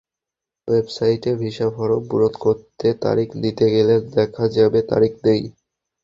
ওয়েবসাইটে 0.67 1.31
visa 1.41 1.67
form 1.75 2.01
পূরণ 2.09 2.33
করে 2.43 2.89
তারিখ 3.03 3.29
নিতে 3.43 3.65
গেলে 3.75 3.95
দেখা 4.17 4.45
যাবে, 4.57 4.79
তারিখ 4.91 5.13
নেই। 5.25 5.41